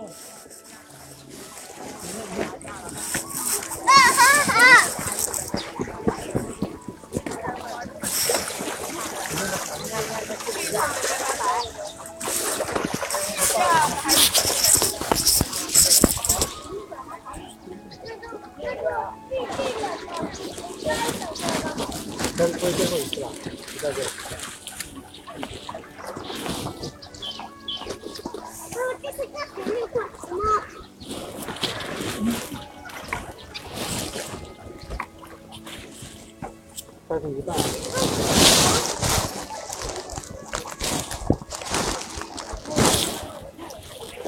[0.00, 0.06] 这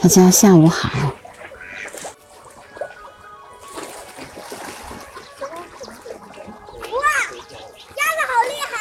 [0.02, 0.88] 大家下午好。
[0.88, 1.06] 哇，
[7.96, 8.74] 鸭子好厉害！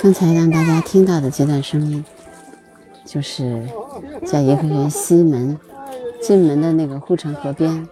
[0.00, 2.04] 刚才让大家听到的这段声音，
[3.04, 3.68] 就是
[4.24, 5.58] 在颐和园西门
[6.22, 7.88] 进门的那个护城河边，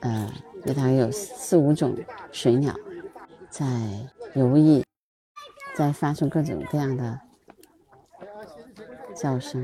[0.00, 0.28] 呃，
[0.64, 1.96] 有大约有四五种
[2.32, 2.74] 水鸟
[3.48, 3.64] 在
[4.34, 4.82] 游弋，
[5.76, 7.20] 在发出各种各样的
[9.14, 9.62] 叫声，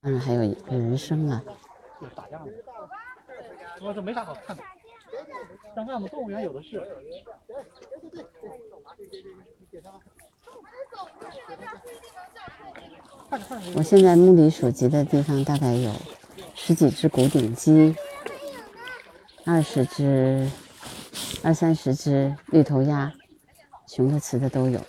[0.00, 1.42] 当然还有人声啊。
[3.82, 4.62] 我这没啥好看的，
[5.76, 6.82] 但看我们动物园有的是。
[13.74, 15.92] 我现在目力所及的地方大概有
[16.54, 17.94] 十几只古顶鸡，
[19.44, 20.48] 二十只、
[21.44, 23.12] 二三十只绿头鸭，
[23.86, 24.80] 雄的、雌的都有。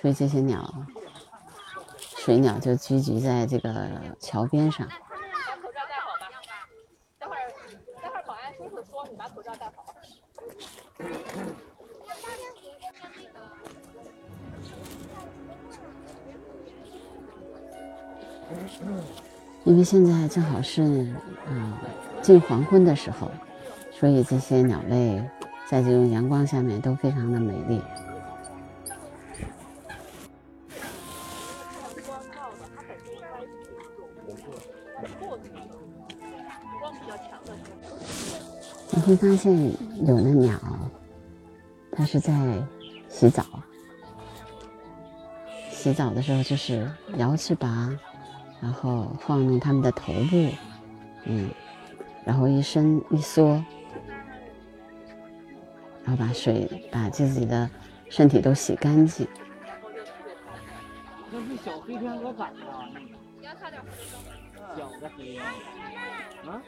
[0.00, 0.72] 所以这些鸟，
[2.16, 4.88] 水鸟就聚集在这个桥边上。
[18.78, 19.19] 把
[19.70, 21.14] 因为现在正好是嗯、
[21.46, 21.78] 呃
[22.20, 23.30] 近黄昏的时候，
[23.92, 25.22] 所以这些鸟类
[25.70, 27.80] 在这种阳光下面都非常的美丽。
[38.90, 39.56] 你会发现
[40.04, 40.58] 有的鸟，
[41.92, 42.32] 它是在
[43.08, 43.44] 洗澡，
[45.70, 47.96] 洗澡的时候就是摇翅膀，
[48.60, 50.48] 然后晃动它们的头部，
[51.24, 51.50] 嗯，
[52.24, 53.62] 然后一伸一缩，
[56.04, 57.68] 然后把水把自己的
[58.08, 59.26] 身体都洗干净。
[61.32, 62.52] 那是小黑天鹅仔吧？
[64.76, 65.42] 小的黑天
[66.44, 66.50] 鹅。
[66.50, 66.62] 啊？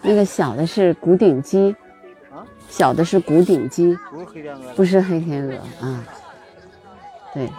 [0.00, 1.74] 那个小的是古顶鸡，
[2.30, 2.46] 啊？
[2.68, 4.74] 小的是古顶鸡，不是黑天鹅。
[4.74, 6.04] 不是黑天鹅啊。
[7.34, 7.50] 对，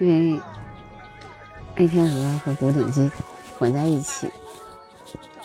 [0.00, 0.40] 因为
[1.76, 3.08] 黑天鹅和古顶鸡
[3.56, 4.28] 混在一起，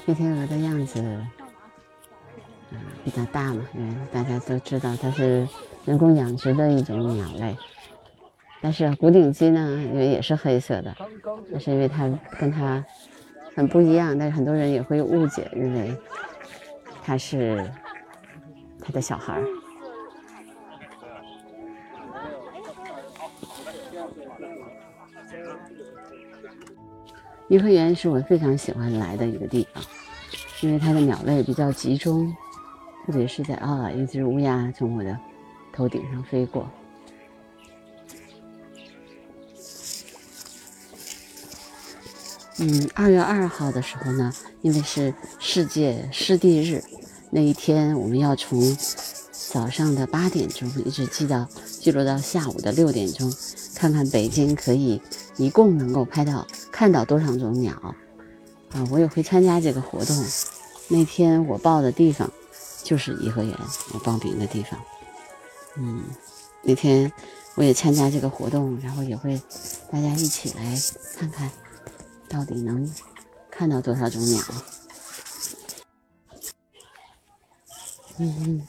[0.06, 1.00] 黑天鹅的样子，
[2.72, 5.48] 嗯，比较大嘛，因为大家都知道它是
[5.86, 7.56] 人工养殖的一种鸟类。
[8.62, 10.96] 但是古顶鸡呢，因为也是黑色的，
[11.50, 12.84] 那是因为它跟它
[13.56, 15.96] 很不一样，但是很多人也会误解，认为
[17.04, 17.70] 它是
[18.80, 19.44] 它的小孩儿。
[27.50, 29.84] 颐和园是我非常喜欢来的一个地方，
[30.62, 32.36] 因为它的鸟类比较集中，
[33.06, 35.16] 特别是在啊，一只乌鸦从我的
[35.72, 36.68] 头顶上飞过。
[42.66, 44.32] 嗯，二月二号的时候呢，
[44.62, 46.82] 因为是世界湿地日，
[47.30, 48.78] 那一天我们要从
[49.32, 51.46] 早上的八点钟一直记到
[51.82, 53.30] 记录到下午的六点钟，
[53.76, 55.02] 看看北京可以
[55.36, 57.74] 一共能够拍到看到多少种鸟
[58.72, 58.88] 啊！
[58.90, 60.26] 我也会参加这个活动。
[60.88, 62.32] 那天我报的地方
[62.82, 63.54] 就是颐和园，
[63.94, 64.80] 我报名的地方。
[65.76, 66.02] 嗯，
[66.62, 67.12] 那天
[67.56, 69.38] 我也参加这个活动，然后也会
[69.92, 70.82] 大家一起来
[71.18, 71.52] 看看。
[72.34, 72.92] 到底能
[73.52, 74.44] 看到多少种鸟？
[78.18, 78.68] 嗯，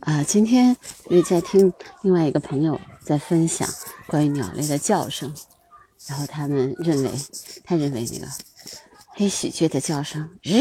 [0.00, 0.76] 啊，今天
[1.08, 3.66] 因为在听另外一个朋友在分享
[4.06, 5.34] 关于鸟类的叫声，
[6.06, 7.10] 然后他们认为，
[7.64, 8.28] 他认为那个
[9.12, 10.60] 黑喜鹊的叫声，日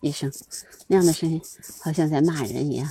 [0.00, 0.32] 一声，
[0.86, 1.38] 那样的声音
[1.82, 2.90] 好像在骂人一样。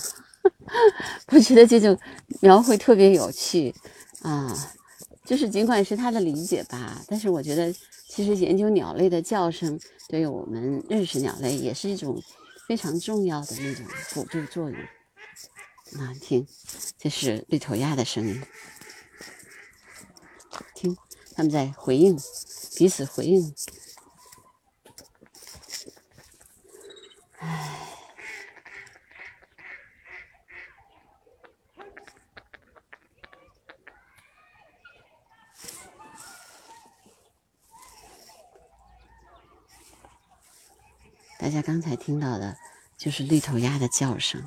[1.33, 1.99] 我觉得这种
[2.39, 3.73] 描绘特别有趣
[4.21, 4.55] 啊，
[5.25, 7.73] 就是尽管是他的理解吧，但是我觉得
[8.17, 12.19] 其实研究鸟类的叫声，对于我们认识鸟类也是一种
[12.67, 14.79] 非常重要的那种辅助作用。
[15.99, 16.47] 啊，听，
[16.97, 18.41] 这是绿头鸭的声音，
[20.73, 20.97] 听，
[21.35, 22.17] 他们在回应，
[22.75, 23.53] 彼此回应。
[27.37, 27.76] 唉。
[41.47, 42.57] 大家刚才听到的，
[42.97, 44.43] 就是绿头鸭的叫声。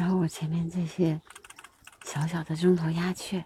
[0.00, 1.20] 然后我前面这些
[2.06, 3.44] 小小的中头鸦雀，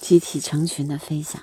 [0.00, 1.42] 集体成群的飞翔。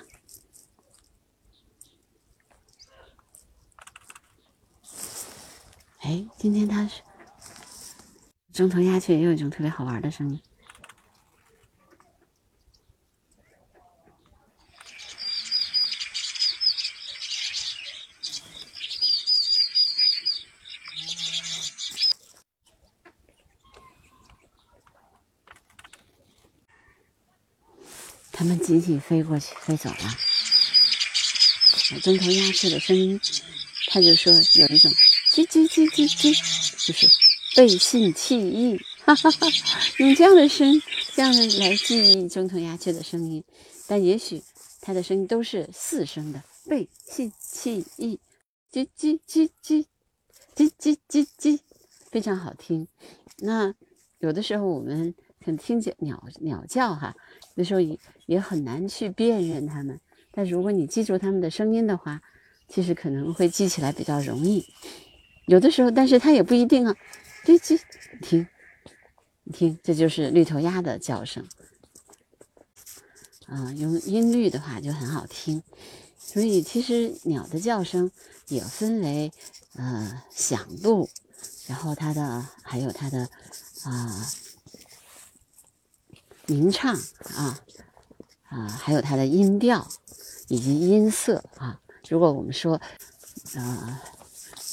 [5.98, 7.02] 哎，今天它是
[8.54, 10.40] 中头鸦雀，也有一种特别好玩的声音。
[28.38, 30.16] 它们集体飞过去，飞走了。
[32.00, 33.20] 中头鸦雀的声音，
[33.88, 34.92] 他就说有一种
[35.32, 36.32] 叽叽叽叽叽，
[36.86, 37.08] 就是
[37.56, 39.48] 背信弃义，哈哈哈！
[39.96, 40.80] 用这样的声，
[41.16, 43.42] 这样的来记忆中头鸦雀的声音。
[43.88, 44.40] 但也许
[44.80, 48.20] 它的声音都是四声的，背信弃义，
[48.72, 49.84] 叽叽叽叽，
[50.54, 51.58] 叽叽叽叽，
[52.08, 52.86] 非常好听。
[53.38, 53.74] 那
[54.20, 55.12] 有的时候我们
[55.44, 57.14] 可能听见鸟鸟叫哈。
[57.54, 59.98] 有时候也也很难去辨认它们，
[60.30, 62.20] 但如果你记住它们的声音的话，
[62.68, 64.64] 其实可能会记起来比较容易。
[65.46, 66.94] 有的时候，但是它也不一定啊。
[67.44, 67.80] 这这，你
[68.20, 68.46] 听，
[69.44, 71.46] 你听，这就是绿头鸭的叫声。
[73.46, 75.62] 啊，用音律的话就很好听。
[76.18, 78.10] 所以其实鸟的叫声
[78.48, 79.32] 也分为
[79.76, 81.08] 呃响度，
[81.66, 83.28] 然后它的还有它的
[83.84, 84.26] 啊。
[86.48, 86.94] 鸣唱
[87.36, 87.60] 啊
[88.48, 89.86] 啊，还有它的音调
[90.48, 91.80] 以及音色啊。
[92.08, 92.80] 如果我们说，
[93.54, 94.00] 呃，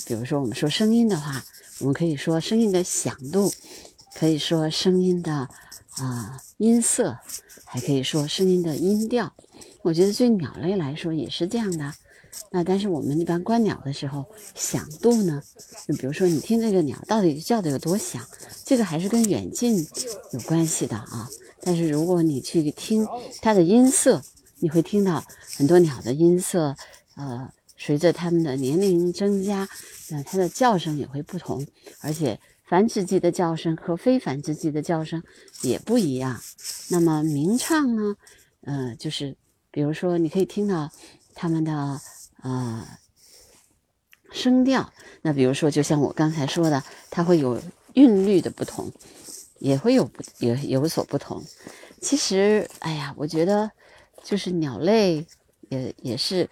[0.08, 1.44] 比如说我们说声音的话，
[1.80, 3.52] 我们可以说声音的响度，
[4.16, 5.50] 可以说声音的
[5.98, 7.18] 啊音色，
[7.66, 9.34] 还可以说声音的音调。
[9.82, 11.94] 我觉得对鸟类来说也是这样的。
[12.52, 14.26] 那但是我们一般观鸟的时候，
[14.56, 15.42] 响度呢，
[15.88, 18.26] 就比如说你听这个鸟到底叫的有多响，
[18.64, 19.86] 这个还是跟远近
[20.32, 21.30] 有关系的啊。
[21.62, 23.08] 但是如果你去听
[23.42, 24.22] 它的音色，
[24.60, 25.24] 你会听到
[25.58, 26.76] 很多鸟的音色。
[27.16, 29.68] 呃，随着它们的年龄增加，
[30.10, 31.66] 那它的叫声也会不同。
[32.02, 35.24] 而且繁殖季的叫声和非繁殖季的叫声
[35.62, 36.42] 也不一样。
[36.90, 38.16] 那么鸣唱呢？
[38.62, 39.36] 呃，就是
[39.72, 40.92] 比如说你可以听到
[41.34, 42.02] 它们的
[42.42, 42.86] 呃
[44.32, 44.92] 声调。
[45.22, 47.62] 那比如说，就像我刚才说的，它会有
[47.94, 48.92] 韵律的不同。
[49.60, 51.44] 也会有不也有所不同。
[52.02, 53.72] 其实，哎呀，我觉得
[54.24, 55.26] 就是鸟类
[55.70, 56.50] 也也是，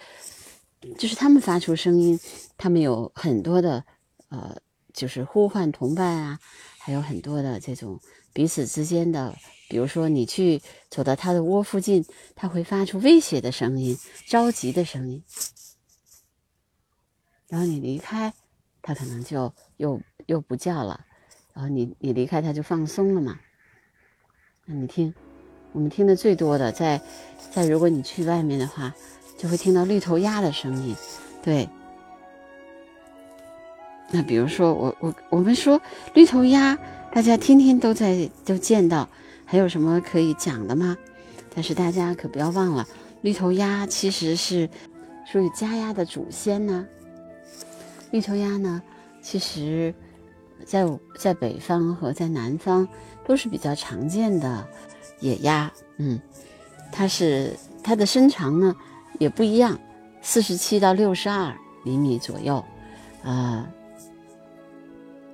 [0.97, 2.19] 就是它们发出声音，
[2.57, 3.83] 它们有很多的
[4.29, 4.55] 呃，
[4.93, 6.39] 就是呼唤同伴啊，
[6.79, 7.99] 还有很多的这种
[8.33, 9.35] 彼此之间的，
[9.69, 12.03] 比如说你去走到它的窝附近，
[12.35, 15.23] 它会发出威胁的声音、着急的声音，
[17.47, 18.33] 然后你离开，
[18.81, 21.05] 它可能就又又不叫了。
[21.53, 23.39] 然后你你离开它就放松了嘛？
[24.65, 25.13] 那你听，
[25.71, 26.99] 我们听的最多的，在
[27.51, 28.91] 在如果你去外面的话，
[29.37, 30.95] 就会听到绿头鸭的声音。
[31.43, 31.69] 对，
[34.09, 35.79] 那比如说我我我们说
[36.15, 36.75] 绿头鸭，
[37.11, 39.07] 大家天天都在都见到，
[39.45, 40.97] 还有什么可以讲的吗？
[41.53, 42.87] 但是大家可不要忘了，
[43.21, 44.67] 绿头鸭其实是
[45.31, 46.87] 属于家鸭的祖先呢。
[48.09, 48.81] 绿头鸭呢，
[49.21, 49.93] 其实。
[50.65, 50.85] 在
[51.17, 52.87] 在北方和在南方
[53.25, 54.67] 都是比较常见的
[55.19, 56.19] 野鸭，嗯，
[56.91, 58.75] 它是它的身长呢
[59.19, 59.79] 也不一样，
[60.21, 62.63] 四十七到六十二厘米左右，
[63.23, 63.67] 呃，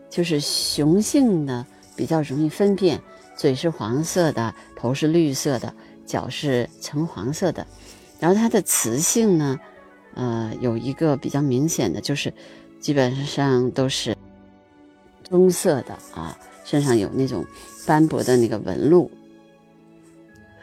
[0.10, 3.00] 就是雄性的比较容易分辨，
[3.36, 5.74] 嘴是黄色的，头是绿色的，
[6.06, 7.66] 脚是橙黄色的，
[8.20, 9.60] 然后它的雌性呢，
[10.16, 12.34] 呃，有一个比较明显的就是，
[12.80, 14.18] 基本上都是
[15.30, 17.46] 棕色的啊，身上有那种
[17.86, 19.10] 斑驳的那个纹路。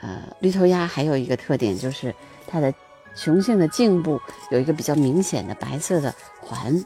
[0.00, 2.14] 呃，绿头鸭还有一个特点就是
[2.46, 2.72] 它的
[3.14, 4.20] 雄性的颈部
[4.50, 6.84] 有一个比较明显的白色的环。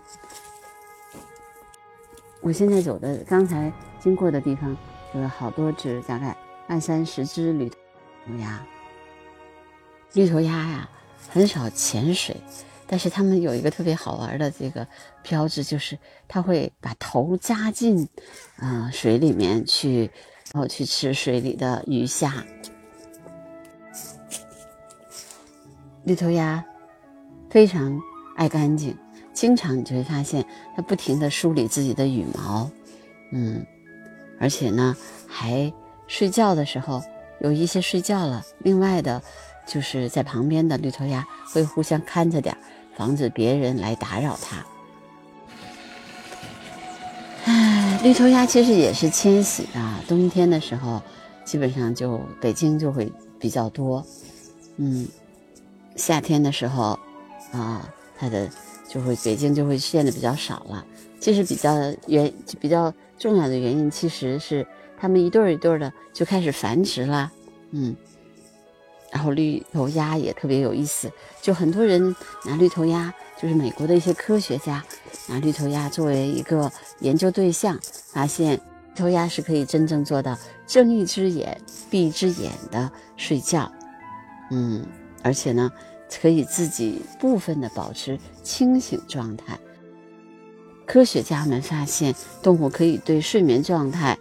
[2.40, 4.74] 我现在走的刚才经过的地方
[5.14, 6.36] 有好多只，大概
[6.68, 7.76] 二三十只绿头
[8.38, 8.64] 鸭。
[10.14, 10.88] 绿头鸭呀
[11.28, 12.36] 很少潜水，
[12.90, 14.84] 但是它们有一个特别好玩的这个
[15.22, 18.08] 标志，就是它会把头扎进
[18.56, 20.10] 啊水里面去，
[20.52, 22.44] 然后去吃水里的鱼虾。
[26.02, 26.64] 绿头鸭
[27.48, 27.96] 非常
[28.36, 28.98] 爱干净，
[29.32, 30.44] 经常你就会发现
[30.74, 32.68] 它不停的梳理自己的羽毛，
[33.30, 33.64] 嗯，
[34.40, 34.96] 而且呢，
[35.28, 35.72] 还
[36.08, 37.00] 睡觉的时候
[37.40, 39.22] 有一些睡觉了，另外的，
[39.64, 42.58] 就是在旁边的绿头鸭会互相看着点儿，
[43.00, 44.62] 防止别人来打扰它。
[47.46, 51.00] 唉，绿头鸭其实也是迁徙啊，冬天的时候
[51.42, 54.04] 基本上就北京就会比较多，
[54.76, 55.08] 嗯。
[55.96, 56.98] 夏天的时候，
[57.52, 57.88] 啊，
[58.18, 58.46] 它的
[58.86, 60.84] 就会北京就会现的比较少了。
[61.18, 61.72] 其实比较
[62.06, 62.30] 原
[62.60, 64.66] 比较重要的原因，其实是
[64.98, 67.32] 它们一对儿一对儿的就开始繁殖啦，
[67.70, 67.96] 嗯。
[69.10, 72.14] 然后绿头鸭也特别有意思，就很多人
[72.44, 74.82] 拿绿头鸭，就是美国的一些科学家
[75.28, 77.78] 拿绿头鸭作为一个研究对象，
[78.12, 83.70] 发现绿头鸭是可以真正做到睁一只眼闭一只眼的睡觉，
[84.50, 84.84] 嗯，
[85.22, 85.70] 而且呢。
[86.20, 89.56] 可以自己部分的保持清醒状态。
[90.84, 92.12] 科学家们发现，
[92.42, 94.18] 动物可以对睡眠状态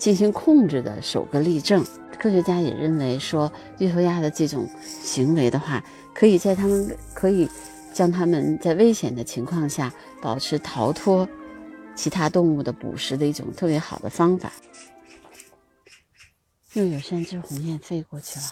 [0.00, 1.86] 进行控制的首个例证。
[2.18, 7.48] 科学家也认为说，绿头鸭的这种行为的话，可以在它们可以
[7.94, 11.28] 将它们在危险的情况下保持逃脱
[11.94, 14.52] 其他动物的捕食的一种特别好的方法。
[16.72, 18.46] 又有三只鸿雁飞过去了。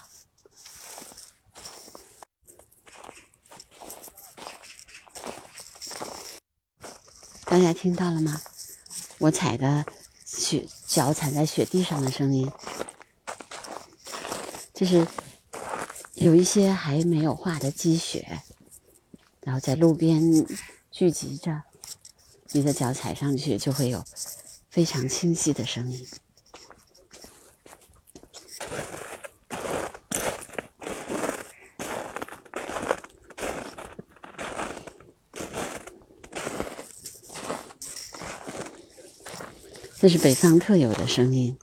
[7.44, 8.40] 大家听到了吗？
[9.18, 9.84] 我踩的
[10.48, 12.50] 雪脚踩在雪地上的声音，
[14.72, 15.06] 就是
[16.14, 18.40] 有一些还没有化的积雪，
[19.42, 20.46] 然后在路边
[20.90, 21.64] 聚集着，
[22.52, 24.02] 你的脚踩上去就会有
[24.70, 26.08] 非常清晰的声音。
[40.00, 41.58] 这是北方特有的声音。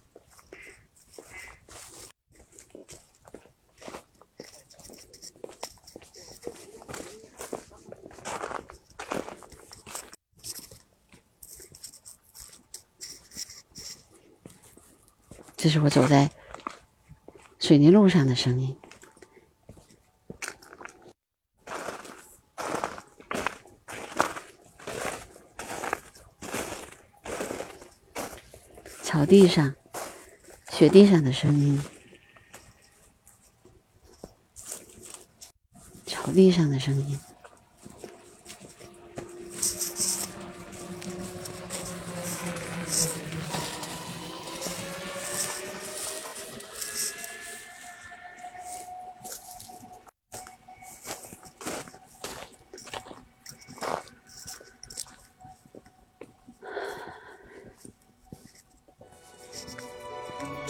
[15.56, 16.30] 这是我走在
[17.58, 18.76] 水泥路上的声音。
[29.26, 29.76] 地上、
[30.72, 31.82] 雪地上的声音，
[36.06, 37.20] 草地上的声音。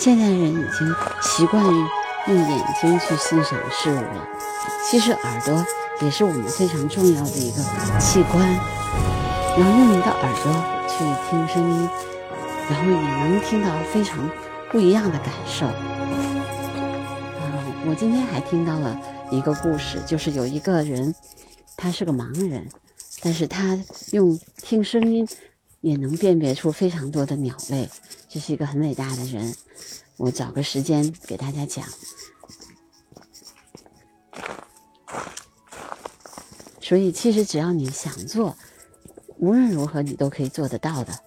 [0.06, 1.88] 现在人已经习惯于
[2.28, 4.28] 用眼睛去欣赏事物了，
[4.88, 5.66] 其实耳朵
[6.00, 7.58] 也是我们非常重要的一个
[8.00, 8.48] 器官。
[9.58, 10.54] 然后用你的耳朵
[10.88, 11.90] 去听声音，
[12.70, 14.30] 然后也能听到非常
[14.72, 15.66] 不一样的感受。
[15.66, 15.74] 啊，
[17.88, 21.16] 我今天还听到了一个故事，就是有一个人，
[21.76, 22.70] 他是个盲人，
[23.24, 23.76] 但是他
[24.12, 25.28] 用听声音
[25.82, 27.90] 也能辨别出非常多的鸟类，
[28.30, 29.56] 这是一个很伟大的人。
[30.18, 31.86] 我找个时间给大家讲，
[36.80, 38.56] 所以其实只要你想做，
[39.38, 41.25] 无论如何你都可以做得到的。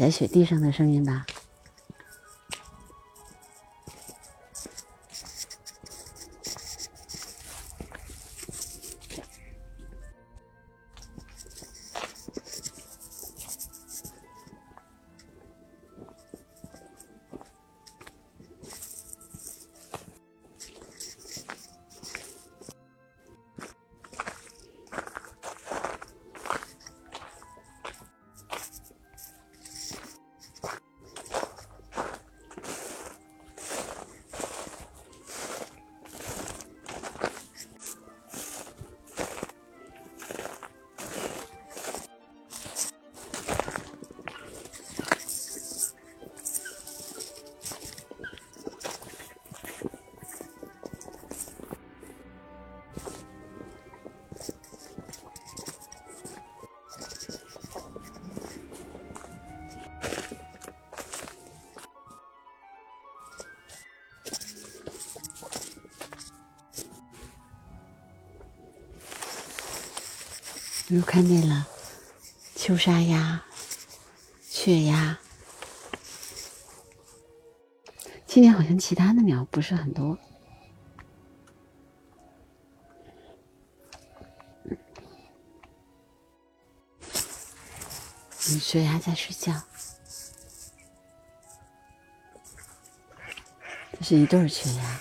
[0.00, 1.26] 在雪地上的声音吧。
[70.90, 71.68] 又看见了
[72.56, 73.40] 秋沙鸭、
[74.50, 75.16] 雀鸭。
[78.26, 80.18] 今年好像其他的鸟不是很多。
[88.60, 89.62] 雀鸭在睡觉，
[93.92, 95.00] 这是一对雀鸭。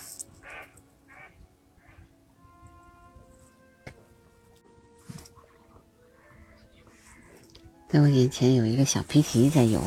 [7.90, 9.82] 在我眼前有一个小皮皮在游，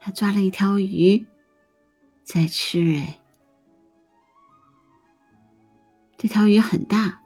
[0.00, 1.24] 他抓了一条鱼
[2.24, 2.96] 在吃。
[2.96, 3.20] 哎，
[6.16, 7.22] 这条鱼很大，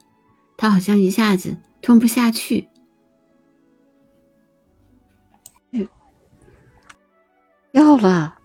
[0.58, 2.68] 它好像一下子吞不下去。
[7.72, 8.38] 要了，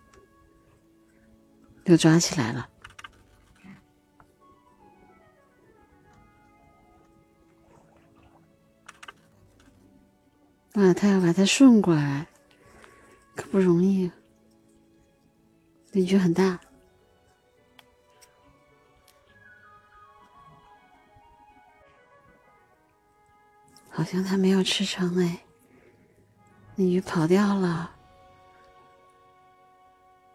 [1.84, 2.71] 又抓起来了。
[10.74, 12.28] 啊，他要把它顺过来，
[13.36, 14.10] 可不容易。
[15.92, 16.58] 那鱼很大，
[23.90, 25.42] 好像他没有吃成哎。
[26.76, 27.94] 那鱼跑掉了，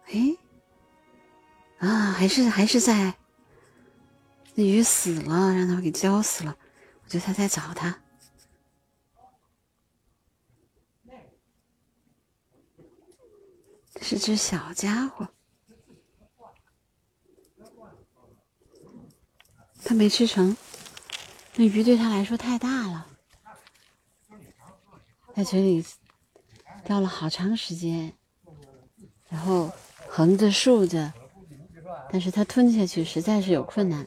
[0.05, 0.37] 哎，
[1.79, 3.15] 啊，还是还是在。
[4.53, 6.55] 那鱼死了，让他给浇死了。
[7.03, 7.99] 我觉得他在找他。
[14.01, 15.27] 是只小家伙，
[19.83, 20.55] 他没吃成。
[21.55, 23.07] 那鱼对他来说太大了，
[25.35, 25.85] 在嘴里
[26.85, 28.13] 叼了好长时间，
[29.27, 29.71] 然后
[30.07, 31.11] 横着竖着，
[32.11, 34.05] 但是他吞下去实在是有困难。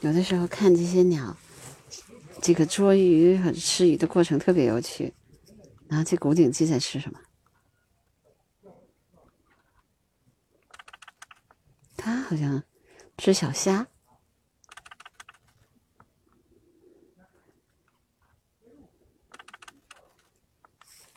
[0.00, 1.34] 有的时候看这些鸟。
[2.44, 5.14] 这个捉鱼和吃鱼的过程特别有趣。
[5.88, 7.18] 然后这古井鸡在吃什么？
[11.96, 12.62] 它好像
[13.16, 13.86] 吃小虾。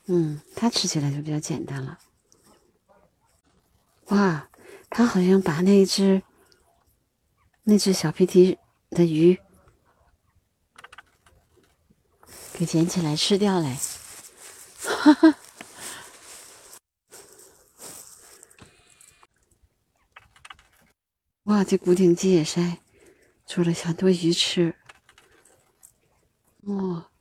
[0.06, 2.00] 嗯，它吃起来就比较简单了。
[4.06, 4.50] 哇，
[4.90, 6.24] 它好像把那只
[7.64, 8.58] 那只小皮提
[8.92, 9.38] 的鱼。
[12.58, 13.78] 给捡起来吃掉嘞！
[14.82, 15.36] 哈哈，
[21.44, 22.60] 哇，这古顶鸡也是
[23.46, 24.76] 做了很多鱼吃，
[26.62, 27.12] 哇，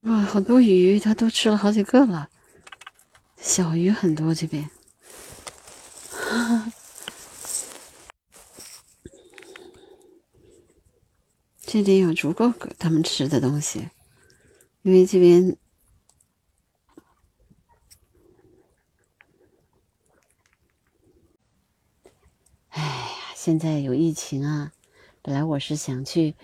[0.00, 2.28] 哇，好多鱼，它都吃了好几个了，
[3.36, 4.68] 小鱼很多这边，
[11.84, 13.90] 这里有足够给他们吃的东西，
[14.80, 15.56] 因为这边，
[22.70, 24.72] 哎呀，现在有疫情啊！
[25.20, 26.34] 本来我是想去，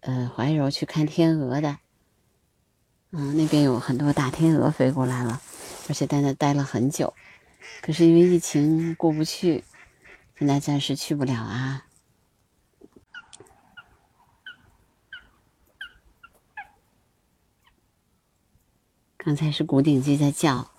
[0.00, 1.78] 呃，怀柔去看天鹅的，
[3.12, 5.40] 嗯，那边有很多大天鹅飞过来了，
[5.88, 7.14] 而且在那待了很久，
[7.80, 9.64] 可是因为疫情过不去，
[10.38, 11.86] 现在暂时去不了啊。
[19.24, 20.70] 刚才是古顶鸡在叫。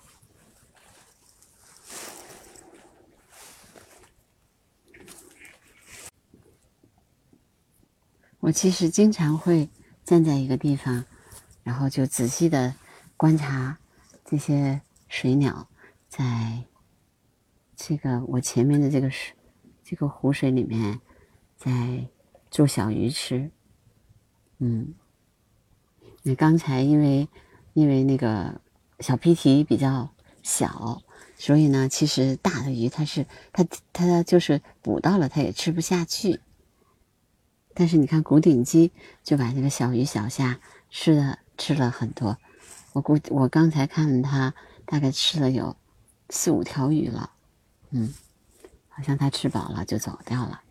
[8.38, 9.68] 我其实经常会
[10.04, 11.04] 站在一个地方，
[11.64, 12.72] 然后就仔细的
[13.16, 13.76] 观察
[14.24, 15.66] 这些水鸟
[16.08, 16.62] 在
[17.74, 19.34] 这个我前面的这个水
[19.82, 21.00] 这个湖水里面
[21.56, 22.08] 在
[22.48, 23.50] 做小鱼吃。
[24.58, 24.94] 嗯，
[26.22, 27.28] 那刚才因为
[27.76, 28.58] 因为那个
[29.00, 30.08] 小皮蹄比较
[30.42, 31.02] 小，
[31.36, 36.40] 所以呢，其实大的鱼它是它它就是捕到了，它也吃不下去。
[37.74, 40.58] 但是你看，古顶鸡就把那个小鱼小虾
[40.88, 42.38] 吃的吃了很多。
[42.94, 44.54] 我估我刚才看它
[44.86, 45.76] 大概吃了有
[46.30, 47.30] 四五条鱼了，
[47.90, 48.14] 嗯，
[48.88, 50.62] 好像它吃饱了就走掉了。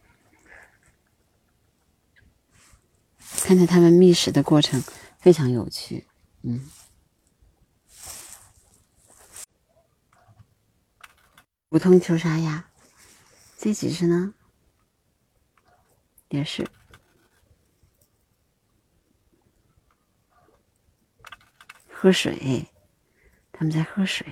[3.44, 4.84] 看着它们觅食的过程
[5.20, 6.08] 非常有趣，
[6.42, 6.68] 嗯。
[11.76, 12.70] 普通秋沙鸭，
[13.58, 14.34] 这几只呢，
[16.30, 16.66] 也是。
[21.90, 22.66] 喝水，
[23.52, 24.26] 他们在喝水。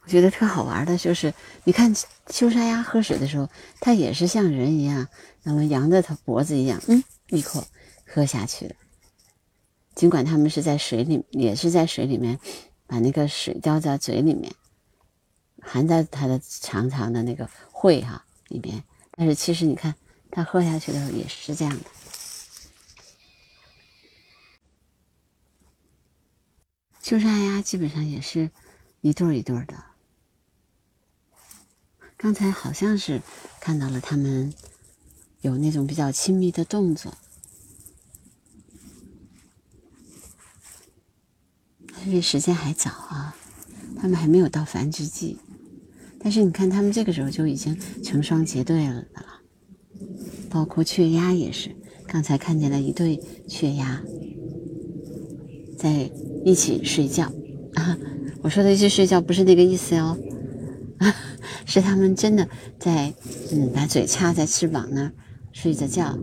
[0.00, 1.94] 我觉得特好玩的就是，你看
[2.28, 3.50] 秋沙鸭喝水的时候，
[3.82, 5.08] 它也是像人一样，
[5.42, 7.66] 那么扬着它脖子一样，嗯，一口
[8.06, 8.74] 喝下去的。
[9.94, 12.40] 尽管他们是在水里，也是在水里面，
[12.86, 14.52] 把那个水叼在嘴里面，
[15.60, 19.94] 含在它的长长的那个喙哈里面，但是其实你看，
[20.30, 21.84] 它喝下去的时候也是这样的。
[27.00, 28.50] 秋沙鸭基本上也是
[29.00, 29.74] 一对儿一对儿的。
[32.16, 33.22] 刚才好像是
[33.60, 34.52] 看到了他们
[35.42, 37.16] 有那种比较亲密的动作，
[42.06, 43.36] 因为时间还早啊，
[43.96, 45.36] 他们还没有到繁殖季。
[46.20, 49.40] 但是你看，他们这个时候就已经成双结对了的了，
[50.48, 51.74] 包括雀鸭也是。
[52.06, 54.00] 刚才看见了一对雀鸭
[55.78, 56.10] 在。
[56.44, 57.24] 一起睡觉
[57.74, 57.98] 啊！
[58.40, 60.16] 我说的一起睡觉不是那个意思哦，
[61.66, 63.12] 是他们真的在
[63.50, 65.12] 嗯，把嘴插在翅膀那儿
[65.52, 66.16] 睡着觉。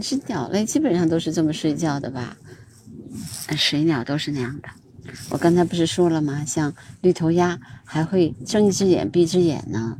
[0.00, 2.38] 是鸟类基本上都是这么睡觉的吧？
[3.54, 4.68] 水鸟都是那样的。
[5.30, 6.44] 我刚才不是说了吗？
[6.44, 9.98] 像绿头鸭还会睁一只眼闭一只眼呢，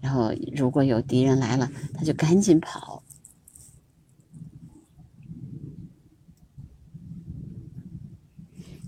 [0.00, 3.02] 然后如果有敌人来了，它就赶紧跑。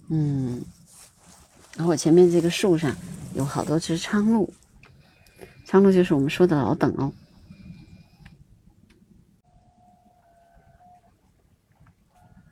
[0.09, 0.65] 嗯，
[1.77, 2.95] 然后我前面这个树上
[3.35, 4.49] 有好多只苍鹭，
[5.67, 7.13] 苍鹭就是我们说的老等哦。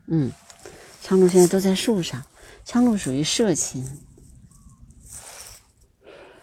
[0.06, 0.30] 嗯，
[1.02, 2.22] 苍鹭现在都在树上，
[2.64, 3.84] 苍鹭属于社禽，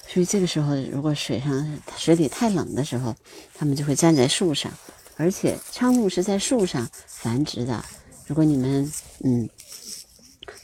[0.05, 3.15] 所以这个时候如果水上水里太冷的时候，
[3.55, 4.71] 它们就会站在树上，
[5.15, 7.83] 而且苍鹭是在树上繁殖的。
[8.27, 8.91] 如果你们
[9.23, 9.49] 嗯。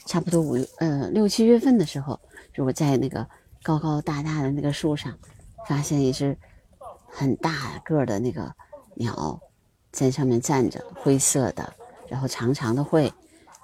[0.04, 2.18] 差不多五呃六七月份的时候，
[2.54, 3.28] 如果在那个
[3.60, 5.18] 高高大大的那个树上，
[5.68, 6.38] 发现一只
[7.08, 8.54] 很大个的那个
[8.94, 9.40] 鸟
[9.90, 11.74] 在上面站着，灰色的，
[12.08, 13.12] 然后长长的喙，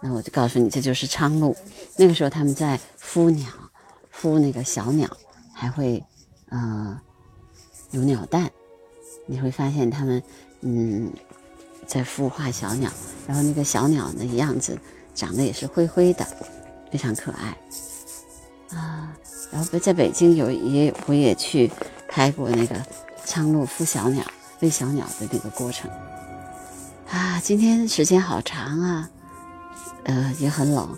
[0.03, 1.55] 那我就告诉你，这就是苍鹭。
[1.97, 3.49] 那个时候他们在孵鸟，
[4.15, 5.09] 孵那个小鸟，
[5.55, 6.03] 还会
[6.51, 7.01] 呃
[7.93, 8.51] 有鸟蛋，
[9.27, 10.23] 你会发现他们
[10.61, 11.13] 嗯
[11.87, 12.91] 在孵化小鸟，
[13.27, 14.79] 然后那个小鸟的样子。
[15.15, 16.27] 长得也是灰灰的，
[16.91, 17.55] 非常可爱
[18.75, 19.15] 啊！
[19.51, 21.71] 然后在北京有也我也去
[22.09, 22.75] 拍过那个
[23.23, 24.25] 苍鹭孵小鸟、
[24.61, 25.91] 喂小鸟的那个过程
[27.11, 27.39] 啊！
[27.45, 29.11] 今天时间好长啊，
[30.05, 30.97] 呃，也很冷。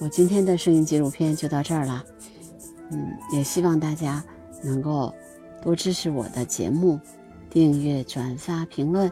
[0.00, 2.04] 我今天的声音纪录片就到这儿了，
[2.90, 4.22] 嗯，也希望大家
[4.62, 5.14] 能够
[5.62, 7.00] 多支持我的节目，
[7.48, 9.10] 订阅、转发、评论。